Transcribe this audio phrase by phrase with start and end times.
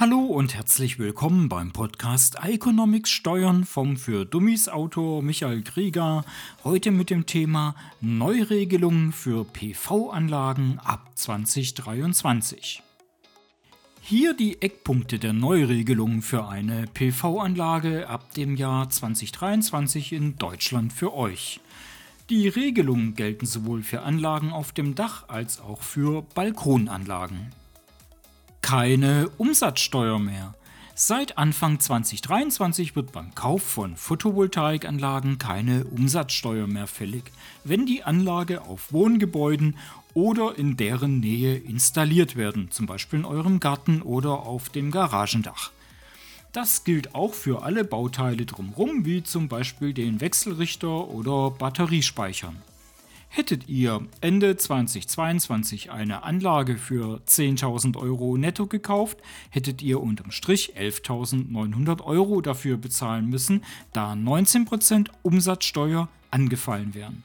[0.00, 6.24] Hallo und herzlich willkommen beim Podcast Economics Steuern vom für Dummies Autor Michael Krieger.
[6.64, 12.82] Heute mit dem Thema Neuregelungen für PV-Anlagen ab 2023.
[14.00, 21.12] Hier die Eckpunkte der Neuregelungen für eine PV-Anlage ab dem Jahr 2023 in Deutschland für
[21.12, 21.60] euch.
[22.30, 27.52] Die Regelungen gelten sowohl für Anlagen auf dem Dach als auch für Balkonanlagen
[28.62, 30.54] keine Umsatzsteuer mehr.
[30.94, 37.24] Seit Anfang 2023 wird beim Kauf von Photovoltaikanlagen keine Umsatzsteuer mehr fällig,
[37.64, 39.76] wenn die Anlage auf Wohngebäuden
[40.12, 45.70] oder in deren Nähe installiert werden, zum Beispiel in eurem Garten oder auf dem Garagendach.
[46.52, 52.60] Das gilt auch für alle Bauteile drumherum, wie zum Beispiel den Wechselrichter oder Batteriespeichern.
[53.32, 59.18] Hättet ihr Ende 2022 eine Anlage für 10.000 Euro netto gekauft,
[59.50, 67.22] hättet ihr unterm Strich 11.900 Euro dafür bezahlen müssen, da 19% Umsatzsteuer angefallen wären.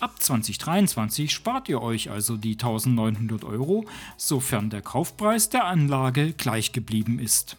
[0.00, 6.72] Ab 2023 spart ihr euch also die 1900 Euro, sofern der Kaufpreis der Anlage gleich
[6.72, 7.56] geblieben ist.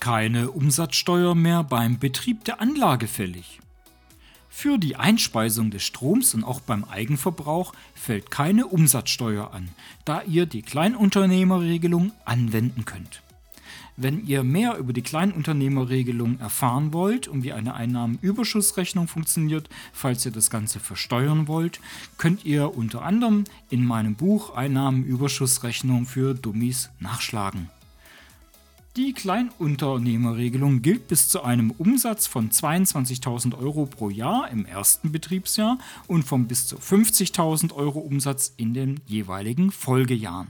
[0.00, 3.60] Keine Umsatzsteuer mehr beim Betrieb der Anlage fällig.
[4.50, 9.68] Für die Einspeisung des Stroms und auch beim Eigenverbrauch fällt keine Umsatzsteuer an,
[10.04, 13.22] da ihr die Kleinunternehmerregelung anwenden könnt.
[14.00, 20.30] Wenn ihr mehr über die Kleinunternehmerregelung erfahren wollt und wie eine Einnahmenüberschussrechnung funktioniert, falls ihr
[20.30, 21.80] das Ganze versteuern wollt,
[22.16, 27.70] könnt ihr unter anderem in meinem Buch Einnahmenüberschussrechnung für Dummies nachschlagen.
[28.98, 35.78] Die Kleinunternehmerregelung gilt bis zu einem Umsatz von 22.000 Euro pro Jahr im ersten Betriebsjahr
[36.08, 40.48] und von bis zu 50.000 Euro Umsatz in den jeweiligen Folgejahren.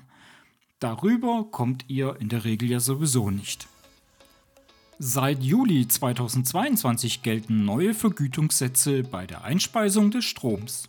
[0.81, 3.69] Darüber kommt ihr in der Regel ja sowieso nicht.
[4.99, 10.89] Seit Juli 2022 gelten neue Vergütungssätze bei der Einspeisung des Stroms.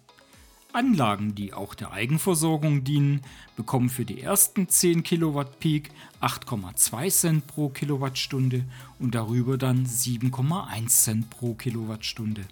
[0.71, 3.21] Anlagen, die auch der Eigenversorgung dienen,
[3.55, 5.89] bekommen für die ersten 10 Kilowatt Peak
[6.21, 8.65] 8,2 Cent pro Kilowattstunde
[8.99, 12.43] und darüber dann 7,1 Cent pro Kilowattstunde.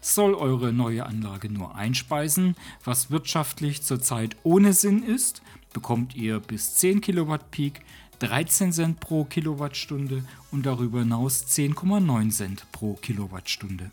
[0.00, 6.76] Soll eure neue Anlage nur einspeisen, was wirtschaftlich zurzeit ohne Sinn ist, bekommt ihr bis
[6.76, 7.82] 10 Kilowatt Peak
[8.20, 13.90] 13 Cent pro Kilowattstunde und darüber hinaus 10,9 Cent pro Kilowattstunde.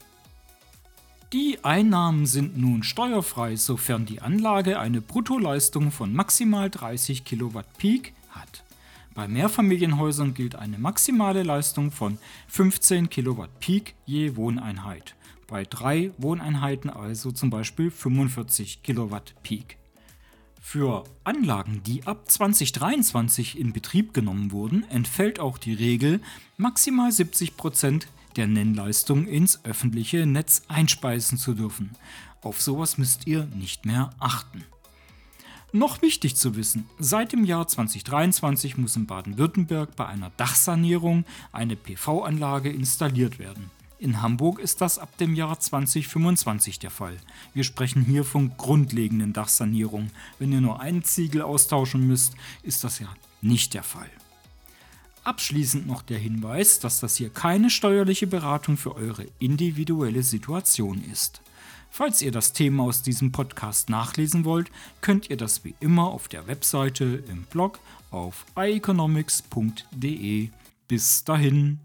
[1.34, 8.12] Die Einnahmen sind nun steuerfrei, sofern die Anlage eine Bruttoleistung von maximal 30 Kilowatt Peak
[8.32, 8.66] hat.
[9.14, 12.18] Bei Mehrfamilienhäusern gilt eine maximale Leistung von
[12.50, 15.16] 15 Kilowatt Peak je Wohneinheit.
[15.48, 19.78] Bei drei Wohneinheiten also zum Beispiel 45 Kilowatt Peak.
[20.60, 26.20] Für Anlagen, die ab 2023 in Betrieb genommen wurden, entfällt auch die Regel,
[26.58, 28.04] maximal 70%
[28.38, 31.92] der Nennleistung ins öffentliche Netz einspeisen zu dürfen.
[32.42, 34.64] Auf sowas müsst ihr nicht mehr achten.
[35.74, 41.78] Noch wichtig zu wissen, seit dem Jahr 2023 muss in Baden-Württemberg bei einer Dachsanierung eine
[41.78, 43.72] PV-Anlage installiert werden.
[43.98, 47.16] In Hamburg ist das ab dem Jahr 2025 der Fall.
[47.54, 50.12] Wir sprechen hier von grundlegenden Dachsanierungen.
[50.40, 52.34] Wenn ihr nur einen Ziegel austauschen müsst,
[52.64, 53.08] ist das ja
[53.42, 54.10] nicht der Fall.
[55.24, 61.42] Abschließend noch der Hinweis, dass das hier keine steuerliche Beratung für eure individuelle Situation ist.
[61.92, 64.72] Falls ihr das Thema aus diesem Podcast nachlesen wollt,
[65.02, 70.50] könnt ihr das wie immer auf der Webseite im Blog auf ieconomics.de.
[70.88, 71.80] Bis dahin.